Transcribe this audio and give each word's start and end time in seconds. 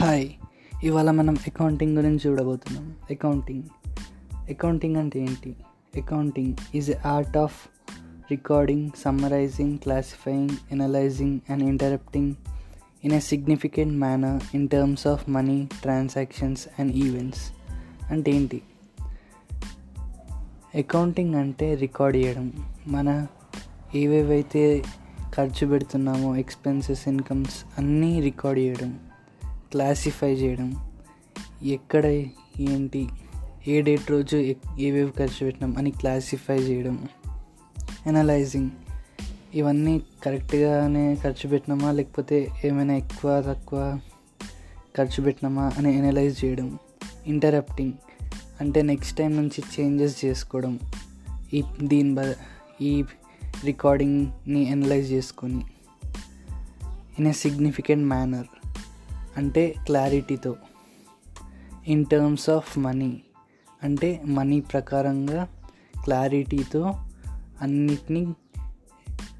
Hi 0.00 0.28
ఇవాళ 0.82 1.10
మనం 1.10 1.36
accounting 1.46 1.96
గురించి 1.96 2.30
చూడబోతున్నాం. 2.30 2.94
అకౌంటింగ్ 3.10 3.62
అకౌంటింగ్ 4.50 4.96
అంటే 4.96 5.20
ఏంటి? 5.20 5.56
Accounting 5.94 6.54
is 6.74 6.90
a 6.90 6.98
art 7.06 7.36
of 7.36 7.68
recording 8.30 8.90
summarizing 8.98 9.78
classifying 9.78 10.48
analyzing 10.72 11.40
and 11.50 11.64
interrupting 11.64 12.34
in 13.04 13.12
a 13.12 13.18
significant 13.18 13.94
manner 13.94 14.42
in 14.54 14.68
terms 14.68 15.06
of 15.06 15.30
money 15.30 15.68
transactions 15.82 16.68
and 16.78 16.92
events 16.92 17.52
అంటే 18.10 18.32
ఏంటి? 18.32 18.62
Accounting 20.74 21.34
అంటే 21.34 21.74
రికార్డ్ 21.74 22.16
చేయడం. 22.16 22.52
మన 22.86 23.26
ఏవేవైతే 23.94 24.84
ఖర్చు 25.34 25.66
పెడుతున్నామో 25.66 26.36
ఎక్స్పెన్సెస్ 26.36 27.08
ఇన్కమ్స్ 27.08 27.64
అన్నీ 27.78 28.20
రికార్డ్ 28.20 28.60
చేయడం. 28.60 28.98
క్లాసిఫై 29.70 30.34
చేయడం. 30.34 30.90
ఎక్కడ 31.62 32.06
ఏంటి 32.60 33.08
ఏ 33.68 33.82
డేట్ 33.82 34.10
రోజు 34.10 34.36
ఎక్- 34.36 34.80
ఏవేవి 34.80 35.10
ఖర్చు 35.10 35.44
పెట్టినాం 35.44 35.76
అని 35.76 35.90
క్లాసిఫై 35.90 36.56
చేయడం. 36.56 37.08
ఎనలైజింగ్ 38.06 38.70
ఇవన్నీ 39.54 40.02
కరెక్ట్గానే 40.24 41.14
ఖర్చు 41.14 41.50
పెట్టినామా 41.50 41.92
లేకపోతే 41.92 42.48
ఏమైనా 42.64 42.94
ఎక్కువ 42.94 43.44
తక్కువ 43.46 44.00
ఖర్చు 44.96 45.22
పెట్టినామా 45.22 45.72
అని 45.78 45.98
ఎనలైజ్ 45.98 46.44
చేయడం. 46.44 46.78
ఇంటరప్టింగ్ 47.26 47.92
అంటే 48.60 48.82
నెక్స్ట్ 48.82 49.18
టైం 49.18 49.36
నుంచి 49.36 49.62
చేంజెస్ 49.80 50.24
చేసుకోవడం. 50.24 50.78
ఈ 51.54 51.62
దీని 51.82 52.14
బ 52.14 52.34
ఈ 52.80 53.04
రికార్డింగ్ని 53.64 54.70
ఎనలైజ్ 54.70 55.12
చేసుకొని. 55.12 55.64
ఇన్ 57.18 57.26
ఏ 57.26 57.32
సిగ్నిఫికెంట్ 57.32 58.04
మేనర్ 58.06 58.46
అంటే 59.38 59.74
క్లారిటీతో. 59.84 60.56
ఇన్ 61.86 62.04
టర్మ్స్ 62.04 62.50
ఆఫ్ 62.50 62.78
మనీ 62.78 63.22
అంటే 63.82 64.22
మనీ 64.24 64.60
ప్రకారంగా 64.60 65.48
క్లారిటీతో 66.04 66.94
అన్నిటినీ 67.62 68.34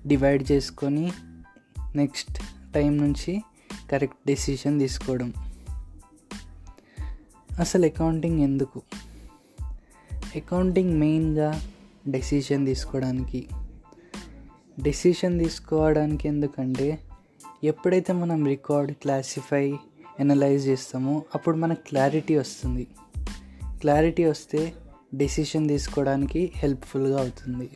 డివైడ్ 0.06 0.52
చేసుకొని 0.52 1.12
నెక్స్ట్ 1.96 2.40
టైం 2.74 2.98
నుంచి 2.98 3.42
కరెక్ట్ 3.90 4.26
డెసిషన్ 4.26 4.78
తీసుకోవడం. 4.78 5.32
అసలు 7.60 7.86
అకౌంటింగ్ 7.86 8.40
ఎందుకు? 8.40 8.82
అకౌంటింగ్ 10.36 11.00
మెయిన్గా 11.00 11.60
డెసిషన్ 12.08 12.66
తీసుకోవడానికి. 12.66 13.48
డెసిషన్ 14.80 15.38
తీసుకోవడానికి 15.38 16.28
ఎందుకంటే 16.28 16.98
ఎప్పుడైతే 17.64 18.12
మనం 18.12 18.46
రికార్డ్ 18.46 18.92
క్లాసిఫై 18.92 19.74
ఎనలైజ్ 20.20 20.66
చేస్తామో 20.66 21.24
అప్పుడు 21.34 21.56
మనకు 21.56 21.88
క్లారిటీ 21.88 22.36
వస్తుంది. 22.36 22.86
క్లారిటీ 23.80 24.24
వస్తే 24.24 24.72
డెసిషన్ 25.14 25.68
తీసుకోవడానికి 25.68 26.52
హెల్ప్ఫుల్గా 26.56 27.20
అవుతుంది. 27.20 27.70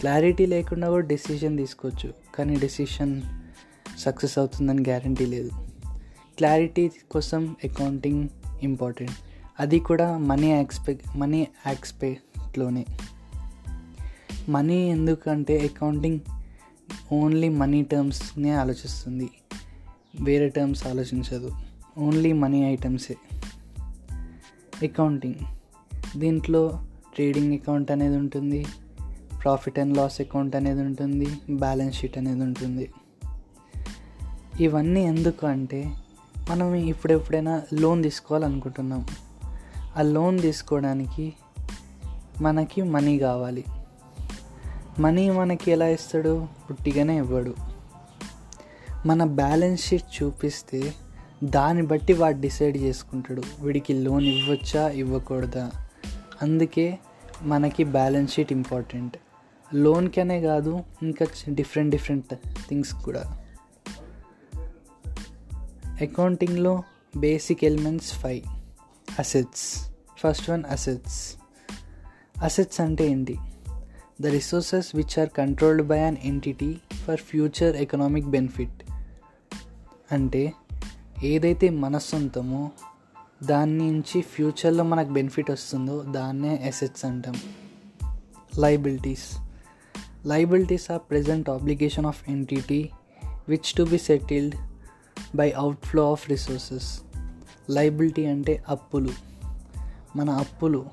క్లారిటీ 0.00 0.46
లేకుండా 0.46 0.90
కూడా 0.90 1.06
డెసిషన్ 1.06 1.58
తీసుకోవచ్చు 1.58 2.14
కానీ 2.34 2.56
డెసిషన్ 2.56 3.22
సక్సెస్ 3.98 4.38
అవుతుందని 4.38 4.80
గ్యారంటీ 4.80 5.26
లేదు. 5.26 5.50
క్లారిటీ 6.36 6.90
కోసం 7.10 7.56
అకౌంటింగ్ 7.64 8.28
ఇంపార్టెంట్ 8.62 9.12
అది 9.60 9.80
కూడా 9.80 10.18
మనీ 10.18 10.50
యాక్స్పెక్ట్ 10.50 11.16
మనీ 11.16 11.48
యాక్స్పెక్ట్లోనే 11.66 12.86
మనీ 14.48 14.90
ఎందుకంటే 14.90 15.58
అకౌంటింగ్ 15.60 16.20
ఓన్లీ 17.12 17.48
మనీ 17.48 17.82
టర్మ్స్నే 17.82 18.50
ఆలోచిస్తుంది. 18.50 19.30
వేరే 20.20 20.48
టర్మ్స్ 20.48 20.86
ఆలోచించదు. 20.86 21.50
ఓన్లీ 21.98 22.32
మనీ 22.32 22.64
ఐటమ్సే 22.64 23.16
అకౌంటింగ్ 24.82 25.34
దీంట్లో 26.16 26.86
ట్రేడింగ్ 27.14 27.52
అకౌంట్ 27.52 27.90
అనేది 27.90 28.16
ఉంటుంది. 28.16 28.66
ప్రాఫిట్ 29.42 29.78
అండ్ 29.78 29.96
లాస్ 29.96 30.20
అకౌంట్ 30.20 30.56
అనేది 30.56 30.80
ఉంటుంది. 30.80 31.28
బ్యాలెన్స్ 31.50 31.98
షీట్ 31.98 32.18
అనేది 32.18 32.42
ఉంటుంది. 32.42 32.92
ఇవన్నీ 34.60 35.02
ఎందుకు 35.02 35.46
అంటే 35.46 35.96
మనం 36.50 36.74
ఇప్పుడెప్పుడైనా 36.74 37.62
లోన్ 37.72 38.02
తీసుకోవాలనుకుంటున్నాం. 38.02 39.06
ఆ 39.96 40.02
లోన్ 40.02 40.40
తీసుకోవడానికి 40.40 41.32
మనకి 42.40 42.82
మనీ 42.82 43.18
కావాలి. 43.18 43.64
మనీ 45.00 45.30
మనకి 45.30 45.70
ఎలా 45.70 45.88
ఇస్తాడు? 45.88 46.46
పుట్టిగానే 46.70 47.16
ఇవ్వడు. 47.16 47.73
మన 49.06 49.24
బ్యాలెన్స్ 49.24 49.88
షీట్ 49.88 50.22
చూపిస్తే 50.22 50.94
దాన్ని 51.44 51.82
బట్టి 51.82 52.12
వాడు 52.12 52.40
డిసైడ్ 52.40 52.76
చేసుకుంటాడు. 52.76 53.42
వీడికి 53.60 53.92
లోన్ 53.92 54.22
ఇవ్వచ్చా 54.22 54.88
ఇవ్వకూడదా? 54.88 55.70
అందుకే 56.42 56.98
మనకి 57.42 57.84
బ్యాలెన్స్ 57.84 58.34
షీట్ 58.34 58.52
ఇంపార్టెంట్. 58.52 59.16
లోన్కనే 59.74 60.40
కాదు 60.40 60.84
ఇంకా 61.02 61.26
డిఫరెంట్ 61.48 61.90
డిఫరెంట్ 61.90 62.34
థింగ్స్ 62.68 62.94
కూడా. 62.94 63.40
అకౌంటింగ్లో 66.00 66.82
basic 67.16 67.64
elements 67.64 68.12
five. 68.12 68.48
Assets. 69.18 69.92
First 70.18 70.50
one 70.50 70.64
assets. 70.70 71.34
Assets 72.42 72.80
అంటే 72.80 73.06
ఏంటి? 73.06 73.36
The 74.20 74.26
resources 74.26 74.96
which 74.96 75.18
are 75.18 75.28
controlled 75.28 75.86
by 75.86 76.00
an 76.00 76.16
entity 76.24 76.76
for 77.06 77.20
future 77.20 77.76
economic 77.76 78.26
benefit. 78.26 78.83
అంటే 80.14 80.52
ఏదైతే 81.24 81.70
మన 81.70 81.98
సొంతమో 81.98 82.70
దాని 83.42 83.78
నుంచి 83.78 84.20
ఫ్యూచర్లో 84.20 84.84
మనకు 84.84 85.08
బెనిఫిట్ 85.08 85.50
వస్తుందో 85.50 86.02
దాన్నే 86.02 86.56
అసెట్స్ 86.66 87.04
అంటాం. 87.04 87.34
Liabilities 88.58 89.38
liabilities 90.26 90.90
are 90.90 91.10
present 91.10 91.50
obligation 91.50 92.06
of 92.06 92.30
entity 92.30 92.90
which 93.48 93.72
to 93.76 93.82
be 93.82 93.98
settled 93.98 94.54
by 95.36 95.50
outflow 95.50 96.10
of 96.10 96.30
resources 96.30 97.00
liability 97.70 98.26
అంటే 98.26 98.64
అప్పులు. 98.68 99.10
మన 100.16 100.30
అప్పులు 100.30 100.86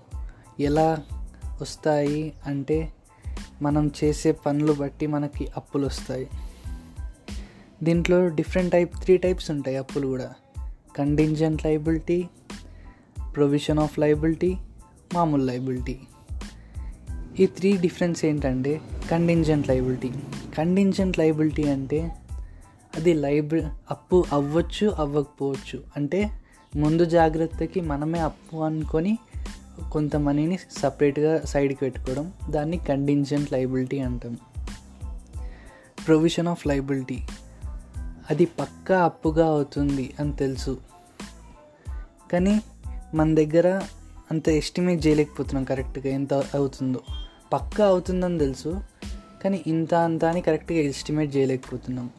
ఎలా 0.60 1.00
వస్తాయి 1.62 2.34
అంటే 2.46 2.94
మనం 3.62 3.92
చేసే 4.04 4.32
పనులు 4.32 4.74
బట్టి 4.74 5.08
మనకి 5.08 5.48
అప్పులు 5.58 5.86
వస్తాయి 5.86 6.30
దీంట్లో 7.84 8.28
డిఫరెంట్ 8.28 8.72
టైప్ 8.72 8.96
త్రీ 9.04 9.18
టైప్స్ 9.18 9.52
ఉంటాయి 9.52 9.78
అప్పులు 9.78 10.08
కూడా. 10.08 10.34
Contingent 10.96 11.66
liability 11.66 12.30
provision 13.36 13.80
of 13.80 14.00
liability 14.00 14.58
మామూలు 15.14 15.44
లైబిలిటీ 15.44 16.00
ఈ 17.40 17.46
త్రీ 17.46 17.78
డిఫరెన్స్ 17.78 18.26
ఏంటంటే 18.26 18.82
కంటింజెంట్ 19.12 19.70
లైబిలిటీ 19.70 20.12
కంటింజెంట్ 20.58 21.20
లైబిలిటీ 21.20 21.64
అంటే 21.64 22.12
అది 22.96 23.14
లైబి 23.14 23.62
అప్పు 23.92 24.26
అవ్వచ్చు 24.32 24.88
అవ్వకపోవచ్చు. 24.88 25.84
అంటే 25.98 26.30
ముందు 26.76 27.06
జాగ్రత్తకి 27.06 27.82
మనమే 27.82 28.20
అప్పు 28.20 28.58
అనుకొని 28.58 29.18
కొంత 29.92 30.16
మనీని 30.16 30.58
సపరేట్గా 30.58 31.42
సైడ్కి 31.46 31.80
పెట్టుకోవడం 31.80 32.34
దాన్ని 32.50 32.78
కంటింజెంట్ 32.78 33.54
లైబిలిటీ 33.54 34.00
అంటాం. 34.00 34.38
ప్రొవిజన్ 36.08 36.48
ఆఫ్ 36.48 36.68
లైబిలిటీ 36.68 37.20
అది 38.32 38.46
పక్కా 38.46 39.04
అప్పుగా 39.04 39.48
అవుతుంది 39.48 40.14
అని 40.20 40.34
తెలుసు. 40.34 40.78
కానీ 42.32 42.62
మన 43.14 43.36
దగ్గర 43.36 43.82
అంత 44.32 44.50
ఎస్టిమేట్ 44.50 45.08
చేయలేకపోతున్నాం 45.08 45.64
కరెక్ట్గా 45.64 46.14
ఎంత 46.14 46.34
అవుతుందో. 46.34 47.00
పక్కా 47.54 47.86
అవుతుందని 47.86 48.40
తెలుసు 48.40 48.82
కానీ 49.44 49.64
ఇంత 49.68 49.94
అంత 49.94 50.26
అని 50.26 50.42
కరెక్ట్గా 50.42 50.80
ఎస్టిమేట్ 50.80 51.38
చేయలేకపోతున్నాం. 51.38 52.10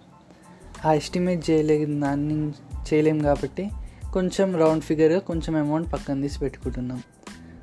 ఆ 0.84 0.92
ఎస్టిమేట్ 0.92 1.50
చేయలేని 1.50 2.00
దాన్ని 2.00 2.50
చేయలేం 2.94 3.18
కాబట్టి 3.18 3.70
కొంచెం 4.12 4.56
రౌండ్ 4.56 4.84
ఫిగర్గా 4.84 5.18
కొంచెం 5.18 5.56
అమౌంట్ 5.56 5.92
పక్కన 5.92 6.20
తీసి 6.20 6.38
పెట్టుకుంటున్నాం. 6.38 7.02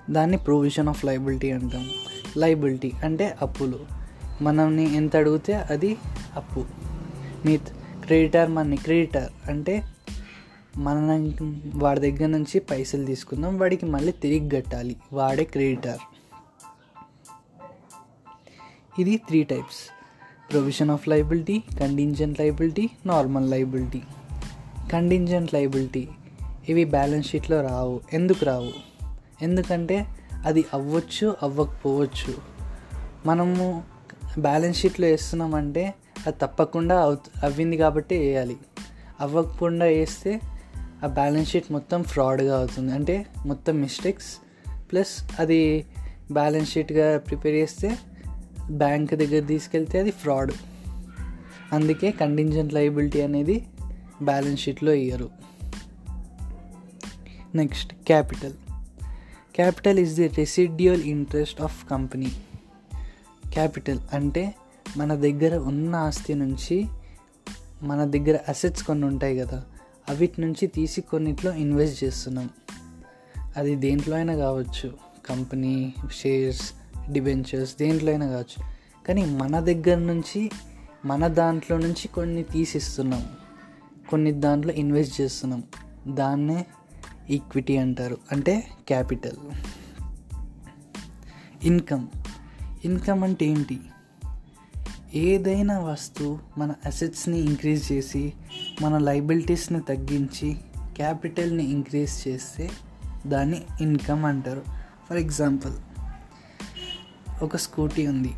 దాన్ని 0.10 0.38
ప్రొవిజన్ 0.38 0.88
ఆఫ్ 0.88 1.06
లైబిలిటీ 1.06 1.52
అంటాం. 1.52 1.90
లైబిలిటీ 2.38 2.92
అంటే 3.04 3.38
అప్పులు. 3.42 3.80
మనల్ని 4.42 4.96
ఎంత 4.96 5.16
అడిగితే 5.16 5.54
అది 5.54 5.98
అప్పు. 6.36 6.66
మీ 7.46 7.58
క్రెడిటర్ 8.10 8.50
మనీ 8.50 8.76
క్రెడిటర్ 8.76 9.50
అంటే 9.50 9.84
మన 10.78 11.32
వాడి 11.76 12.00
దగ్గర 12.00 12.26
నుంచి 12.26 12.60
పైసలు 12.60 13.06
తీసుకుందాం 13.06 13.58
వాడికి 13.58 13.86
మళ్ళీ 13.86 14.12
తిరిగి 14.12 14.50
కట్టాలి. 14.50 14.96
వాడే 15.14 15.44
క్రెడిటర్ 15.44 15.98
ఇది 19.00 19.18
three 19.18 19.44
types 19.44 19.92
provision 20.52 20.90
of 20.90 21.08
liability 21.08 21.64
contingent 21.80 22.40
liability 22.40 22.90
normal 23.06 23.52
liability 23.52 24.02
contingent 24.94 25.54
liability 25.54 26.08
ఇవి 26.70 26.86
బ్యాలెన్స్ 26.86 27.30
షీట్లో 27.30 27.62
రావు. 27.62 28.02
ఎందుకు 28.14 28.46
రావు? 28.46 28.72
ఎందుకంటే 29.42 30.06
అది 30.46 30.66
అవ్వచ్చు 30.74 31.36
అవ్వకపోవచ్చు. 31.44 32.38
మనము 33.26 33.84
బ్యాలెన్స్ 34.40 34.80
షీట్లో 34.80 35.08
వేస్తున్నామంటే 35.08 35.94
అది 36.30 36.38
తప్పకుండా 36.42 37.02
అవు 37.02 37.18
అవ్వింది 37.44 37.78
కాబట్టి 37.78 38.18
వేయాలి. 38.18 38.58
అవ్వకుండా 39.20 39.86
వేస్తే 39.86 40.42
ఆ 41.04 41.08
బ్యాలెన్స్ 41.08 41.52
షీట్ 41.52 41.72
మొత్తం 41.72 42.04
ఫ్రాడ్గా 42.04 42.58
అవుతుంది. 42.58 42.92
అంటే 42.92 43.26
మొత్తం 43.46 43.82
మిస్టేక్స్ 43.82 44.38
ప్లస్ 44.92 45.24
అది 45.40 45.86
బ్యాలెన్స్ 46.32 46.72
షీట్గా 46.72 47.18
ప్రిపేర్ 47.18 47.56
చేస్తే 47.56 47.98
బ్యాంక్ 48.72 49.16
దగ్గర 49.16 49.46
తీసుకెళ్తే 49.46 50.00
అది 50.00 50.12
ఫ్రాడ్. 50.12 50.52
అందుకే 51.74 52.12
కంటింజెంట్ 52.12 52.74
లైబిలిటీ 52.74 53.22
అనేది 53.22 53.66
బ్యాలెన్స్ 54.22 54.64
షీట్లో 54.64 54.94
ఇయ్యరు 54.94 55.30
next 57.56 57.94
capital. 57.94 58.54
Capital 59.56 60.00
is 60.00 60.16
the 60.16 60.28
residual 60.28 61.02
interest 61.02 61.62
of 61.62 61.90
company. 61.90 62.32
Capital 63.54 64.00
అంటే 64.14 64.56
మన 64.98 65.16
దగ్గర 65.16 65.58
ఉన్న 65.58 65.96
ఆస్తి 65.96 66.34
నుంచి 66.34 66.86
మన 67.82 68.04
దగ్గర 68.04 68.40
అసెట్స్ 68.50 68.84
కొన్ని 68.84 69.06
ఉంటాయి 69.06 69.38
కదా 69.38 69.64
అవిటి 70.10 70.42
నుంచి 70.42 70.68
తీసి 70.68 71.02
కొన్నిట్లో 71.02 71.54
ఇన్వెస్ట్ 71.54 72.04
చేస్తున్నాం. 72.04 72.50
అది 73.58 73.76
దేంట్లో 73.76 74.16
అయినా 74.16 74.36
కావచ్చు 74.36 74.98
కంపెనీ 75.26 75.94
షేర్స్ 76.12 76.74
డిబెంచర్స్ 77.12 77.78
దేంట్లో 77.78 78.12
అయినా 78.12 78.28
కావచ్చు. 78.28 78.64
కానీ 79.08 79.26
మన 79.26 79.60
దగ్గర 79.60 79.98
నుంచి 79.98 80.52
మన 81.06 81.28
దాంట్లో 81.28 81.78
నుంచి 81.78 82.08
కొన్ని 82.08 82.44
తీసిస్తున్నాం. 82.44 83.30
కొన్ని 84.10 84.32
దాంట్లో 84.32 84.74
ఇన్వెస్ట్ 84.74 85.22
చేస్తున్నాం. 85.22 85.64
దాన్నే 86.08 86.66
ఈక్విటీ 87.30 87.78
అంటారు. 87.78 88.18
అంటే 88.32 88.68
క్యాపిటల్ 88.88 89.38
ఇన్కమ్ 91.64 92.08
ఇన్కమ్ 92.86 93.24
అంటే 93.24 93.46
ఏంటి? 93.46 93.80
ఏదైనా 95.14 95.80
వస్తువు 95.80 96.40
మన 96.58 96.74
అసెట్స్ని 96.86 97.40
ఇంక్రీజ్ 97.40 97.92
చేసి 97.92 98.34
మన 98.82 98.98
లైబిలిటీస్ని 98.98 99.82
తగ్గించి 99.82 100.58
క్యాపిటల్ని 100.96 101.64
ఇంక్రీజ్ 101.64 102.28
చేస్తే 102.28 102.70
దాన్ని 103.28 103.62
ఇన్కమ్ 103.82 104.26
అంటారు. 104.26 104.64
ఫర్ 105.10 105.18
ఎగ్జాంపుల్ 105.18 105.74
ఒక 107.44 107.56
స్కూటీ 107.56 108.08
ఉంది. 108.08 108.34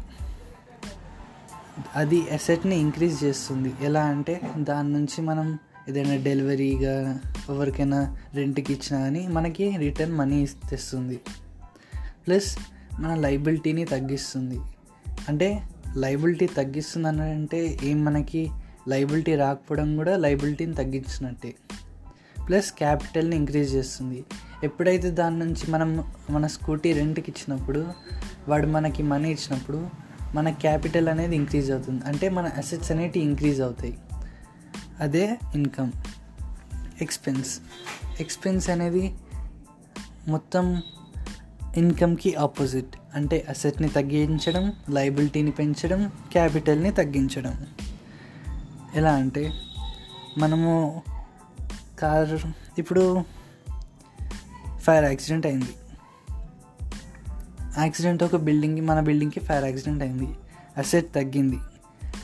అది 1.96 2.30
అసెట్ని 2.30 2.78
ఇంక్రీజ్ 2.78 3.24
చేస్తుంది. 3.24 3.74
ఎలా 3.82 4.04
అంటే 4.04 4.42
దాని 4.58 4.94
నుంచి 4.94 5.22
మనం 5.22 5.60
ఏదైనా 5.90 6.16
డెలివరీగా 6.16 7.20
ఎవరికైనా 7.50 8.18
రెంట్కి 8.34 8.74
ఇచ్చినా 8.74 9.00
కానీ 9.00 9.28
మనకి 9.28 9.78
రిటర్న్ 9.78 10.16
మనీ 10.16 10.48
తెస్తుంది. 10.70 11.22
ప్లస్ 12.28 12.58
మన 13.00 13.16
లైబిలిటీని 13.16 13.86
తగ్గిస్తుంది. 13.86 14.60
అంటే 15.30 15.64
లైబిలిటీ 15.96 16.46
తగ్గిస్తుంది 16.46 17.08
అంటే 17.08 17.78
ఏం 17.84 18.06
మనకి 18.06 18.52
లైబిలిటీ 18.88 19.36
రాకపోవడం 19.36 19.96
కూడా 19.96 20.18
లైబిలిటీని 20.18 20.74
తగ్గించినట్టే. 20.74 21.56
ప్లస్ 22.48 22.72
క్యాపిటల్ని 22.72 23.36
ఇంక్రీజ్ 23.36 23.76
చేస్తుంది. 23.76 24.26
ఎప్పుడైతే 24.64 25.12
దాని 25.12 25.40
నుంచి 25.40 25.72
మనం 25.72 26.14
మన 26.30 26.48
స్కూటీ 26.48 26.94
రెంట్కి 26.94 27.32
ఇచ్చినప్పుడు 27.32 27.86
వాడు 28.48 28.68
మనకి 28.68 29.04
మనీ 29.04 29.32
ఇచ్చినప్పుడు 29.32 29.90
మన 30.36 30.50
క్యాపిటల్ 30.50 31.08
అనేది 31.08 31.36
ఇంక్రీజ్ 31.36 31.72
అవుతుంది. 31.72 32.06
అంటే 32.06 32.30
మన 32.30 32.46
అసెట్స్ 32.46 32.92
అనేటివి 32.92 33.26
ఇంక్రీజ్ 33.26 33.62
అవుతాయి. 33.62 33.98
అదే 35.00 35.38
ఇన్కమ్. 35.56 35.92
ఎక్స్పెన్స్. 37.02 37.60
ఎక్స్పెన్స్ 38.20 38.70
అనేది 38.70 39.14
మొత్తం 40.28 40.84
ఇన్కమ్కి 41.78 42.36
ఆపోజిట్. 42.36 42.96
అంటే 43.16 43.46
అసెట్ని 43.50 43.90
తగ్గించడం 43.90 44.74
లైబిలిటీని 44.90 45.52
పెంచడం 45.52 46.12
క్యాపిటల్ని 46.32 46.92
తగ్గించడం. 46.92 47.66
ఎలా 48.96 49.14
అంటే 49.14 49.54
మనము 50.38 51.02
కారు 52.00 52.40
ఇప్పుడు 52.78 53.24
ఫైర్ 54.80 55.06
యాక్సిడెంట్ 55.06 55.46
అయింది. 55.46 55.70
యాక్సిడెంట్ 57.78 58.24
ఒక 58.24 58.36
బిల్డింగ్కి 58.36 58.82
మన 58.82 59.00
బిల్డింగ్కి 59.00 59.40
ఫైర్ 59.40 59.66
యాక్సిడెంట్ 59.66 60.04
అయింది. 60.04 60.36
అసెట్ 60.78 61.14
తగ్గింది. 61.14 61.58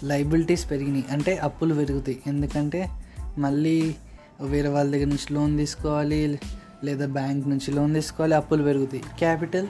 లైబిలిటీస్ 0.04 0.72
పెరిగినాయి. 0.72 1.06
అంటే 1.12 1.38
అప్పులు 1.38 1.74
పెరుగుతాయి. 1.74 2.22
ఎందుకంటే 2.28 2.90
మళ్ళీ 3.38 3.96
వేరే 4.42 4.70
వాళ్ళ 4.70 4.92
దగ్గర 4.92 5.06
నుంచి 5.06 5.34
లోన్ 5.34 5.58
తీసుకోవాలి 5.58 6.40
లేదా 6.84 7.08
బ్యాంక్ 7.08 7.48
నుంచి 7.48 7.72
లోన్ 7.72 7.96
తీసుకోవాలి 7.96 8.36
అప్పులు 8.36 8.64
పెరుగుతాయి. 8.64 9.04
క్యాపిటల్ 9.20 9.68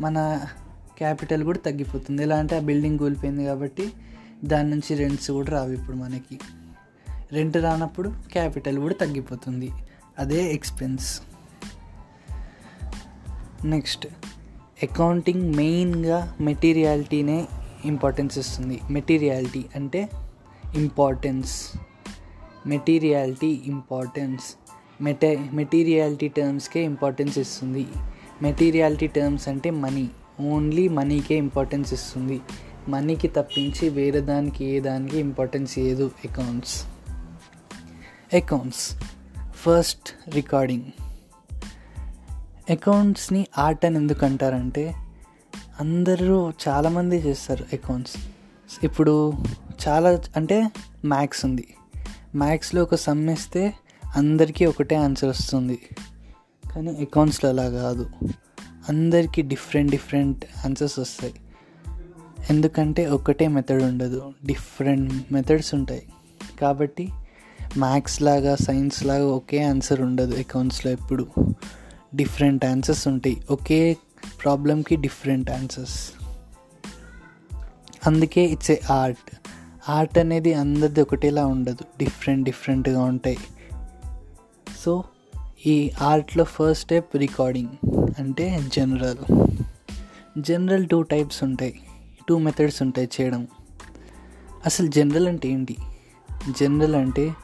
మన 0.00 0.40
క్యాపిటల్ 0.98 1.44
కూడా 1.44 1.58
తగ్గిపోతుంది. 1.58 2.22
ఎలా 2.22 2.36
అంటే 2.36 2.56
ఆ 2.56 2.58
బిల్డింగ్ 2.58 2.98
కూలిపోయింది 2.98 3.44
కాబట్టి 3.44 3.92
దాని 4.44 4.70
నుంచి 4.70 4.94
రెంట్స్ 4.94 5.30
కూడా 5.30 5.50
రావు 5.50 5.70
ఇప్పుడు 5.70 5.96
మనకి. 5.96 6.40
రెంట్ 7.32 7.56
రానప్పుడు 7.56 8.12
క్యాపిటల్ 8.32 8.78
కూడా 8.78 8.94
తగ్గిపోతుంది. 8.94 9.70
అదే 10.18 10.54
ఎక్స్పెన్స్ 10.54 11.20
నెక్స్ట్ 13.64 14.06
అకౌంటింగ్ 14.82 15.54
మెయిన్గా 15.54 16.36
మెటీరియాలిటీనే 16.40 17.48
ఇంపార్టెన్స్ 17.84 18.38
ఇస్తుంది. 18.38 18.80
మెటీరియాలిటీ 18.90 19.64
అంటే 19.76 20.08
ఇంపార్టెన్స్ 20.74 21.76
మెటీరియాలిటీ 22.66 23.62
ఇంపార్టెన్స్ 23.66 24.61
మెట 25.02 25.24
మెటీరియాలిటీ 25.52 26.28
టర్మ్స్కే 26.28 26.84
ఇంపార్టెన్స్ 26.84 27.38
ఇస్తుంది. 27.38 27.86
మెటీరియాలిటీ 28.42 29.06
టర్మ్స్ 29.06 29.48
అంటే 29.48 29.70
మనీ. 29.70 30.10
ఓన్లీ 30.40 30.88
మనీకే 30.88 31.34
ఇంపార్టెన్స్ 31.34 31.94
ఇస్తుంది. 31.94 32.40
మనీకి 32.88 33.28
తప్పించి 33.28 33.88
వేరే 33.88 34.20
దానికి 34.20 34.64
ఏ 34.64 34.80
దానికి 34.80 35.18
ఇంపార్టెన్స్ 35.18 35.78
లేదు. 35.78 36.10
Accounts. 36.30 36.84
Accounts. 38.36 39.02
First 39.50 40.34
recording. 40.34 40.84
అకౌంట్స్ని 42.70 43.46
art 43.58 43.84
అని 43.84 43.96
ఎందుకు 43.96 44.26
అంటారంటే 44.26 44.94
అందరూ 45.80 46.52
చాలామంది 46.68 47.16
చేస్తారు 47.16 47.66
అకౌంట్స్. 47.72 48.16
ఇప్పుడు 48.84 49.32
చాలా 49.88 50.20
అంటే 50.36 50.70
మ్యాథ్స్ 51.04 51.44
ఉంది. 51.44 51.74
మ్యాథ్స్లో 52.36 52.82
ఒక 52.82 52.94
సమ్ 52.94 53.30
ఇస్తే 53.30 53.74
అందరికీ 54.16 54.64
ఒకటే 54.64 54.96
ఆన్సర్ 54.96 55.28
వస్తుంది. 55.28 55.78
కానీ 56.74 56.90
అకౌంట్స్లో 56.90 57.50
అలా 57.50 57.70
కాదు. 57.70 58.10
అందరికీ 58.88 59.42
డిఫరెంట్ 59.42 59.90
డిఫరెంట్ 59.90 60.44
ఆన్సర్స్ 60.66 60.98
వస్తాయి. 60.98 61.34
ఎందుకంటే 62.50 63.06
ఒకటే 63.06 63.48
మెథడ్ 63.48 63.82
ఉండదు. 63.82 64.32
డిఫరెంట్ 64.46 65.32
మెథడ్స్ 65.32 65.74
ఉంటాయి. 65.74 66.02
కాబట్టి 66.60 67.08
మ్యాథ్స్ 67.78 68.22
లాగా 68.22 68.56
సైన్స్ 68.56 69.06
లాగా 69.06 69.26
ఒకే 69.26 69.64
ఆన్సర్ 69.64 70.00
ఉండదు 70.00 70.36
అకౌంట్స్లో 70.36 70.92
ఎప్పుడు. 70.92 71.26
డిఫరెంట్ 72.14 72.64
ఆన్సర్స్ 72.64 73.08
ఉంటాయి. 73.08 73.42
ఒకే 73.50 73.96
ప్రాబ్లంకి 74.44 74.96
డిఫరెంట్ 74.96 75.50
ఆన్సర్స్ 75.50 76.12
అందుకే 78.06 78.44
ఇట్స్ 78.44 78.70
ఏ 78.70 78.76
ఆర్ట్ 78.90 79.36
ఆర్ట్ 79.88 80.18
అనేది 80.18 80.54
అందరిది 80.54 81.00
ఒకటేలా 81.00 81.46
ఉండదు. 81.46 81.84
డిఫరెంట్ 81.98 82.44
డిఫరెంట్గా 82.44 83.02
ఉంటాయి. 83.02 83.38
సో 84.82 85.04
ఈ 85.66 85.90
ఆర్ట్లో 86.00 86.44
ఫస్ట్ 86.44 86.82
స్టెప్ 86.82 87.16
రికార్డింగ్ 87.16 87.86
అంటే 88.18 88.68
జనరల్. 88.76 89.48
జనరల్ 90.38 90.88
టూ 90.88 91.02
టైప్స్ 91.02 91.44
ఉంటాయి. 91.44 91.80
టూ 92.28 92.38
మెథడ్స్ 92.38 92.82
ఉంటాయి 92.82 93.08
చేయడం. 93.20 93.48
అసలు 94.66 94.86
జనరల్ 94.86 95.28
అంటే 95.28 95.48
ఏంటి? 95.48 95.76
జనరల్ 96.60 96.94
అంటే 96.94 97.34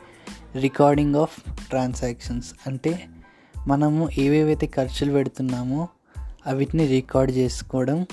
రికార్డింగ్ 0.56 1.14
ఆఫ్ 1.14 1.40
ట్రాన్సాక్షన్స్. 1.68 2.54
అంటే 2.66 3.08
మనము 3.66 4.08
ఏవేవైతే 4.18 4.66
ఖర్చులు 4.66 5.12
పెడుతున్నామో 5.12 5.88
అవిటిని 6.46 6.86
రికార్డ్ 6.86 7.32
చేసుకోవడం 7.32 8.06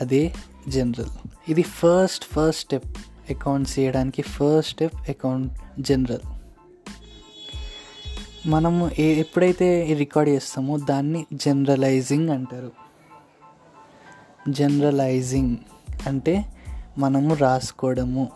అదే 0.00 0.34
జనరల్. 0.68 1.28
ఇది 1.48 1.62
ఫస్ట్ 1.62 2.24
ఫస్ట్ 2.24 2.60
స్టెప్. 2.60 2.96
అకౌంట్స్ 3.30 3.78
చేయడానికి 3.78 4.22
ఫస్ట్ 4.22 4.70
స్టెప్ 4.70 5.10
అకౌంట్ 5.10 5.80
జనరల్. 5.80 6.41
మనము 8.46 8.90
ఏ 8.98 9.20
ఎప్పుడైతే 9.20 9.94
రికార్డ్ 9.94 10.30
చేస్తామో 10.30 10.78
దాన్ని 10.78 11.26
జనరలైజింగ్ 11.32 12.30
అంటారు. 12.30 12.72
జనరలైజింగ్ 14.48 15.56
అంటే 16.06 16.44
మనము 16.98 17.34
రాసుకోవడము. 17.34 18.28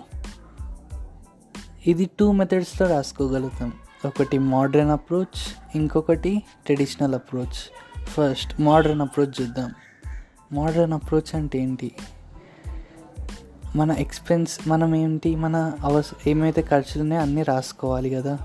ఇది 1.87 2.11
టూ 2.19 2.33
మెథడ్స్లో 2.33 2.89
రాసుకోగలుగుతాం. 2.89 3.73
ఒకటి 4.07 4.39
మోడ్రన్ 4.39 4.91
అప్రోచ్ 4.91 5.77
ఇంకొకటి 5.77 6.43
traditional 6.65 7.15
approach 7.15 7.73
first 8.05 8.61
modern 8.61 9.01
approach 9.01 9.43
చూద్దాం. 9.43 9.75
మోడ్రన్ 10.53 10.93
అప్రోచ్ 10.93 11.37
అంటే 11.37 11.59
ఏంటి? 11.59 11.93
మన 13.77 13.91
ఎక్స్పెన్స్ 13.91 14.69
మనం 14.69 14.97
ఏంటి 14.97 15.37
మన 15.37 15.73
అవస 15.81 16.11
ఏమైతే 16.27 16.63
ఖర్చులు 16.63 17.03
ఉన్నాయో 17.03 17.23
అన్నీ 17.23 17.43
రాసుకోవాలి 17.43 18.11
కదా. 18.11 18.39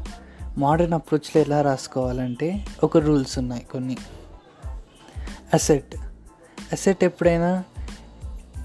మోడర్న్ 0.57 0.93
అప్రోచ్లో 0.93 1.41
ఎలా 1.41 1.61
రాసుకోవాలంటే 1.61 2.65
ఒక 2.83 2.97
రూల్స్ 2.97 3.39
ఉన్నాయి 3.39 3.63
కొన్ని. 3.63 3.97
అసెట్. 5.53 5.95
అసెట్ 6.71 7.03
ఎప్పుడైనా 7.03 7.63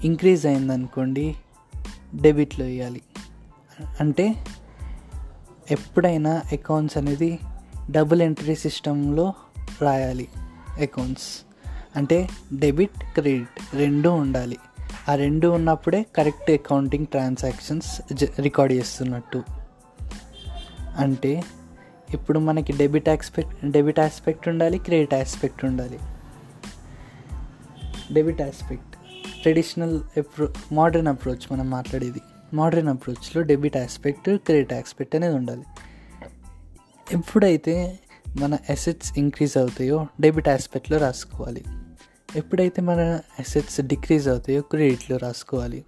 ఇంక్రీజ్ 0.03 0.45
అయిందనుకోండి 0.45 1.35
డెబిట్లో 2.15 2.65
వేయాలి. 2.65 3.01
అంటే 3.99 4.45
ఎప్పుడైనా 5.71 6.41
అకౌంట్స్ 6.51 6.97
అనేది 6.97 7.39
డబుల్ 7.91 8.21
ఎంట్రీ 8.21 8.55
సిస్టంలో 8.55 9.33
రాయాలి 9.81 10.27
అకౌంట్స్. 10.81 11.45
అంటే 11.95 12.29
డెబిట్ 12.53 12.99
క్రెడిట్ 13.13 13.75
రెండు 13.75 14.09
ఉండాలి. 14.09 14.57
ఆ 15.09 15.15
రెండు 15.15 15.47
ఉన్నప్పుడే 15.47 16.05
కరెక్ట్ 16.15 16.51
అకౌంటింగ్ 16.51 17.05
ట్రాన్సాక్షన్స్ 17.05 18.01
రికార్డ్ 18.39 18.73
చేస్తున్నట్టు. 18.73 19.43
అంటే 20.97 21.43
ఇప్పుడు 22.13 22.39
మనకి 22.39 22.73
డెబిట్ 22.73 23.09
ఆస్పెక్ట్ 23.09 23.71
డెబిట్ 23.71 23.99
ఆస్పెక్ట్ 23.99 24.47
ఉండాలి 24.47 24.77
క్రెడిట్ 24.77 25.13
ఆస్పెక్ట్ 25.13 25.65
ఉండాలి. 25.65 25.99
Debit 28.13 28.41
aspect 28.41 28.95
traditional 29.41 30.01
అప్రో 30.17 30.53
modern 30.71 31.07
approach 31.07 31.53
మనం 31.53 31.69
మాట్లాడేది. 31.69 32.21
మోడర్న్ 32.53 32.89
అప్రోచ్లో 32.89 33.41
డెబిట్ 33.41 33.77
ఆస్పెక్ట్ 33.77 34.37
క్రెడిట్ 34.37 34.73
ఆస్పెక్ట్ 34.73 35.15
అనేది 35.15 35.35
ఉండాలి. 35.35 35.63
ఎప్పుడైతే 37.11 37.99
మన 38.39 38.57
అసెట్స్ 38.69 39.17
ఇంక్రీజ్ 39.17 39.57
అవుతాయో 39.57 40.07
డెబిట్ 40.21 40.49
ఆస్పెక్ట్లో 40.49 40.97
రాసుకోవాలి. 40.97 41.65
ఎప్పుడైతే 42.35 42.81
మన 42.81 43.19
అసెట్స్ 43.39 43.81
డిక్రీజ్ 43.81 44.27
అవుతాయో 44.27 44.61
క్రెడిట్లో 44.61 45.17
రాసుకోవాలి. 45.17 45.85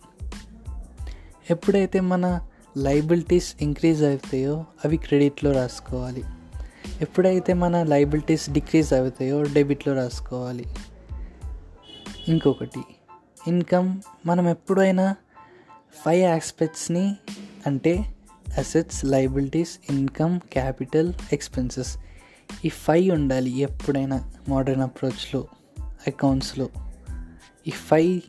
ఎప్పుడైతే 1.50 2.00
మన 2.00 2.49
లైబిలిటీస్ 2.80 3.56
ఇంక్రీజ్ 3.62 4.04
అవుతాయో 4.04 4.66
అవి 4.86 4.98
క్రెడిట్లో 4.98 5.52
రాసుకోవాలి. 5.52 6.24
ఎప్పుడైతే 7.02 7.54
మన 7.54 7.84
లైబిలిటీస్ 7.84 8.50
డిక్రీజ్ 8.50 8.94
అవుతాయో 8.94 9.44
డెబిట్లో 9.44 9.94
రాసుకోవాలి. 9.94 10.66
ఇంకొకటి 12.28 12.80
ఇన్కమ్ 13.48 14.02
మనం 14.26 14.50
ఎప్పుడైనా 14.50 15.16
ఫైవ్ 16.06 16.30
ఆస్పెక్ట్స్ని 16.30 17.18
అంటే 17.68 18.16
assets 18.58 19.06
liabilities 19.06 19.80
income 19.90 20.40
capital 20.40 21.14
expenses 21.34 21.98
ఈ 22.66 22.70
ఫైవ్ 22.70 23.12
ఉండాలి 23.12 23.58
ఎప్పుడైనా 23.58 24.32
మోడర్న్ 24.50 24.84
అప్రోచ్లో 24.84 25.48
అకౌంట్స్లో. 26.08 26.70
ఈ 27.68 27.70
ఫైవ్ 27.70 28.22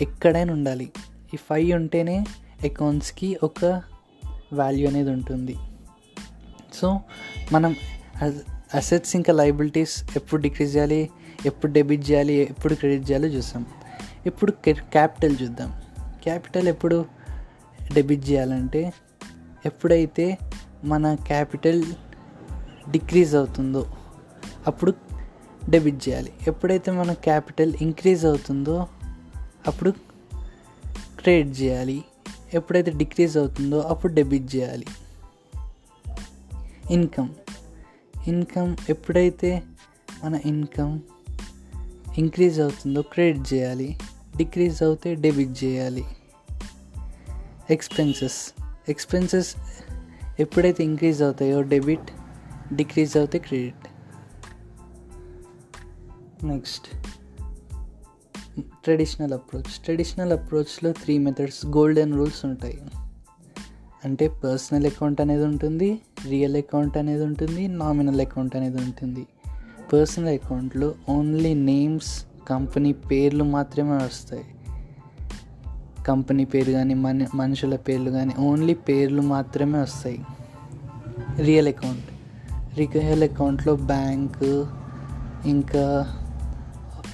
ఎక్కడైనా 0.00 0.52
ఉండాలి. 0.52 0.92
ఈ 1.34 1.36
ఫైవ్ 1.36 1.72
ఉంటేనే 1.72 2.26
అకౌంట్స్కి 2.64 3.38
ఒక 3.42 3.82
వాల్యూ 4.52 4.88
అనేది 4.88 5.10
ఉంటుంది. 5.10 5.56
సో 6.74 7.00
మనం 7.52 7.76
అసెట్స్ 8.74 9.16
ఇంకా 9.16 9.32
లైబిలిటీస్ 9.32 10.04
ఎప్పుడు 10.16 10.42
డిక్రీజ్ 10.42 10.76
చేయాలి 10.76 11.10
ఎప్పుడు 11.46 11.72
డెబిట్ 11.72 12.10
చేయాలి 12.10 12.32
ఎప్పుడు 12.32 12.74
క్రెడిట్ 12.74 13.10
చేయాలో 13.10 13.28
చూసాం 13.28 13.66
ఇప్పుడు 14.26 14.52
క్యాపిటల్ 14.70 15.36
చూద్దాం. 15.42 15.82
క్యాపిటల్ 16.22 16.68
ఎప్పుడు 16.68 17.06
డెబిట్ 17.94 18.30
చేయాలంటే 18.30 18.92
ఎప్పుడైతే 19.66 20.38
మన 20.84 21.14
క్యాపిటల్ 21.14 21.84
డిక్రీజ్ 22.90 23.34
అవుతుందో 23.34 23.92
అప్పుడు 24.66 24.94
డెబిట్ 25.68 26.08
చేయాలి. 26.08 26.32
ఎప్పుడైతే 26.46 26.90
మన 26.90 27.12
క్యాపిటల్ 27.12 27.74
ఇంక్రీజ్ 27.80 28.24
అవుతుందో 28.24 28.88
అప్పుడు 29.66 29.90
క్రెడిట్ 31.20 31.60
చేయాలి. 31.60 32.04
ఎప్పుడైతే 32.54 32.90
డిక్రీజ్ 32.90 33.36
అవుతుందో 33.36 33.80
అప్పుడు 33.80 34.12
డెబిట్ 34.12 34.56
చేయాలి. 34.56 34.86
ఇన్కమ్. 36.90 37.28
ఇన్కమ్ 38.28 38.76
ఎప్పుడైతే 38.88 39.62
మన 40.24 40.34
ఇన్కమ్ 40.34 41.00
ఇంక్రీజ్ 42.18 42.60
అవుతుందో 42.60 43.02
క్రెడిట్ 43.02 43.54
చేయాలి. 43.54 43.98
డిక్రీజ్ 44.36 44.82
అవుతే 44.82 45.14
డెబిట్ 45.14 45.64
చేయాలి. 45.64 46.04
ఎక్స్పెన్సెస్. 47.70 48.52
ఎక్స్పెన్సెస్ 48.88 49.56
ఎప్పుడైతే 50.40 50.84
ఇంక్రీజ్ 50.84 51.22
అవుతాయో 51.22 51.62
డెబిట్ 51.62 52.10
డిక్రీజ్ 52.74 53.16
అవుతే 53.16 53.38
credit. 53.38 53.88
Next. 56.44 56.86
Traditional 58.60 59.32
approach 59.32 59.84
traditional 59.84 60.32
అప్రోచ్లో 60.32 60.92
three 60.92 61.18
methods 61.18 61.66
golden 61.66 62.14
rules 62.14 62.44
ఉంటాయి. 62.44 62.82
అంటే 64.04 64.28
పర్సనల్ 64.28 64.86
అకౌంట్ 64.86 65.20
అనేది 65.20 65.44
ఉంటుంది 65.44 66.00
రియల్ 66.28 66.56
అకౌంట్ 66.56 66.98
అనేది 66.98 67.24
ఉంటుంది 67.24 67.68
నామినల్ 67.68 68.20
అకౌంట్ 68.20 68.56
అనేది 68.56 68.76
ఉంటుంది. 68.76 69.26
పర్సనల్ 69.92 70.28
అకౌంట్లో 70.28 70.94
ఓన్లీ 71.08 71.54
నేమ్స్ 71.54 72.26
కంపెనీ 72.48 72.92
పేర్లు 72.92 73.44
మాత్రమే 73.44 74.04
వస్తాయి. 74.04 74.44
కంపెనీ 76.06 76.44
పేరు 76.44 76.72
కానీ 76.72 76.94
మన 76.94 77.26
మనుషుల 77.34 77.76
పేర్లు 77.76 78.10
కానీ 78.10 78.34
ఓన్లీ 78.38 78.74
పేర్లు 78.74 79.22
మాత్రమే 79.22 79.78
వస్తాయి. 79.78 80.24
రియల్ 81.40 81.68
అకౌంట్ 81.68 82.04
రియల్ 82.76 83.22
అకౌంట్లో 83.22 83.76
బ్యాంక్ 83.76 84.66
ఇంకా 85.48 86.16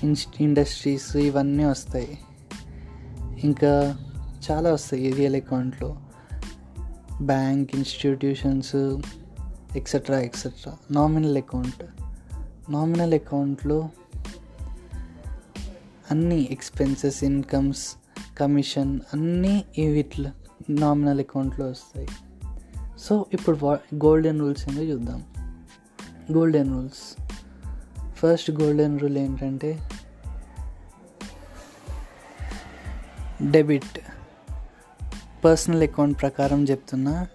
ఇండస్ట్రీస్ 0.04 1.16
ఇవన్నీ 1.16 1.64
వస్తాయి. 1.64 2.18
ఇంకా 3.44 3.98
చాలా 4.50 4.72
వస్తాయి 4.72 5.12
రియల్ 5.12 5.34
అకౌంట్లో. 5.34 5.96
Bank 7.22 7.76
institutions 7.76 8.76
etcetera 9.76 10.20
etcetera 10.20 10.76
nominal 10.90 11.36
account 11.36 11.84
nominal 12.72 13.14
అకౌంట్లో 13.14 13.90
అన్ని 16.10 16.48
ఎక్స్పెన్సెస్ 16.50 17.24
ఇన్కమ్స్ 17.24 17.86
కమిషన్ 18.38 19.00
అన్నీ 19.14 19.64
వీటిలో 19.78 20.30
నామినల్ 20.70 21.20
అకౌంట్లో 21.20 21.66
వస్తాయి. 21.66 22.08
సో 22.98 23.26
ఇప్పుడు 23.32 23.66
గోల్డెన్ 23.94 24.40
రూల్స్ 24.40 24.68
ఏంటో 24.68 24.82
చూద్దాం. 24.82 25.24
Golden 26.32 26.72
rules 26.72 27.27
first 28.18 28.50
golden 28.50 29.00
rule 29.00 29.16
ఏంటంటే 29.16 29.88
డెబిట్. 33.42 34.00
పర్సనల్ 35.44 35.82
అకౌంట్ 35.82 36.20
ప్రకారం 36.20 36.64
చెప్తున్నా 36.64 37.26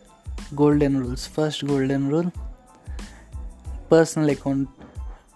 golden 0.53 1.01
rules. 1.01 1.29
First 1.29 1.65
golden 1.65 2.11
rule 2.11 2.29
personal 3.91 4.29
account 4.29 4.69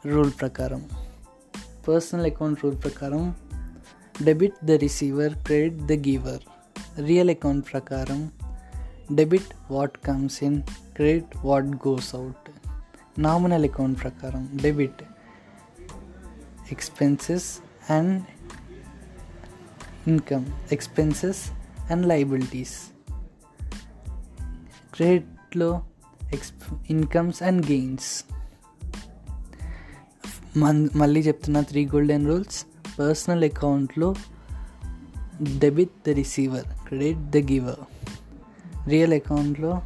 rule 0.08 0.32
ప్రకారం. 0.39 0.89
పర్సనల్ 1.88 2.25
అకౌంట్ 2.25 2.60
రూల్ 2.63 2.84
ప్రకారం 2.84 3.36
debit 4.24 4.66
the 4.66 4.72
receiver 4.72 5.34
credit 5.34 5.84
the 5.86 5.92
giver. 5.92 6.42
Real 7.00 7.30
account 7.30 7.72
ప్రకారం 7.72 8.32
debit 9.12 9.72
what 9.72 9.98
comes 10.06 10.44
in 10.44 10.62
credit 10.96 11.38
what 11.38 11.66
goes 11.66 12.16
out. 12.16 12.51
Nominal 13.20 13.66
account 13.66 14.01
ప్రకారం 14.01 14.60
debit. 14.62 15.04
Expenses 16.72 17.60
and 17.92 18.24
income 20.08 20.46
expenses 20.72 21.42
and 21.92 22.06
liabilities 22.06 22.78
క్రెడిట్లో 24.94 25.70
ఎక్స్ 26.34 26.54
incomes 26.90 27.44
and 27.44 27.72
gains 27.72 28.26
మన్ 30.58 30.90
మళ్ళీ 30.96 31.20
చెప్తున్న 31.20 31.62
three 31.62 31.86
golden 31.86 32.28
rules 32.28 32.66
personal 33.00 33.44
అకౌంట్లో 33.44 34.16
debit 35.60 36.10
the 36.10 36.10
receiver 36.10 36.68
credit 36.88 37.26
the 37.30 37.38
giver 37.52 37.82
real 38.88 39.14
అకౌంట్లో 39.14 39.82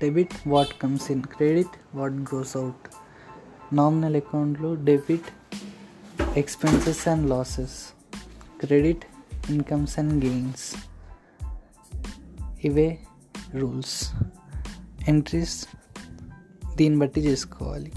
debit 0.00 0.34
what 0.46 0.80
comes 0.82 1.10
in 1.10 1.22
credit 1.22 1.76
what 1.94 2.12
goes 2.34 2.56
out 2.56 2.86
nominal 3.74 4.16
అకౌంట్లో 4.16 4.74
debit 4.74 5.30
expenses 6.37 7.07
and 7.07 7.29
losses 7.29 7.77
credit 8.61 9.05
incomes 9.49 9.99
and 9.99 10.25
gains 10.25 10.75
ఇవే 12.65 12.99
rules 13.53 14.11
entries 15.07 15.65
దీన్ని 16.75 16.99
బట్టి 16.99 17.21
చేసుకోవాలి 17.21 17.91